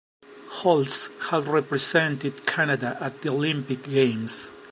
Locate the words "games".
3.83-4.51